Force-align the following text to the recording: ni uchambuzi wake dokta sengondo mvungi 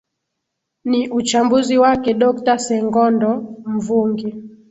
ni 0.85 1.09
uchambuzi 1.09 1.77
wake 1.77 2.13
dokta 2.13 2.59
sengondo 2.59 3.57
mvungi 3.65 4.35